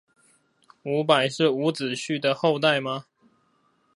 [0.81, 3.05] 伍佰是伍子胥的後代嗎？